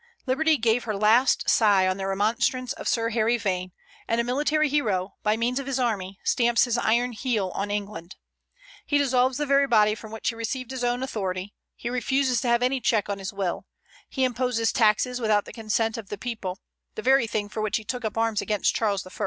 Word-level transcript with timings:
Liberty 0.25 0.57
gave 0.57 0.85
her 0.85 0.95
last 0.97 1.47
sigh 1.47 1.87
on 1.87 1.97
the 1.97 2.07
remonstrance 2.07 2.73
of 2.73 2.87
Sir 2.87 3.09
Harry 3.11 3.37
Vane, 3.37 3.71
and 4.07 4.19
a 4.19 4.23
military 4.23 4.67
hero, 4.67 5.13
by 5.21 5.37
means 5.37 5.59
of 5.59 5.67
his 5.67 5.77
army, 5.79 6.17
stamps 6.23 6.63
his 6.63 6.75
iron 6.75 7.11
heel 7.11 7.51
on 7.53 7.69
England. 7.69 8.15
He 8.83 8.97
dissolves 8.97 9.37
the 9.37 9.45
very 9.45 9.67
body 9.67 9.93
from 9.93 10.11
which 10.11 10.29
he 10.29 10.33
received 10.35 10.71
his 10.71 10.83
own 10.83 11.03
authority 11.03 11.53
he 11.75 11.87
refuses 11.91 12.41
to 12.41 12.47
have 12.47 12.63
any 12.63 12.81
check 12.81 13.09
on 13.09 13.19
his 13.19 13.31
will; 13.31 13.67
he 14.09 14.23
imposes 14.23 14.71
taxes 14.71 15.21
without 15.21 15.45
the 15.45 15.53
consent 15.53 15.99
of 15.99 16.09
the 16.09 16.17
people, 16.17 16.57
the 16.95 17.03
very 17.03 17.27
thing 17.27 17.47
for 17.47 17.61
which 17.61 17.77
he 17.77 17.83
took 17.83 18.03
up 18.03 18.17
arms 18.17 18.41
against 18.41 18.75
Charles 18.75 19.05
I. 19.05 19.11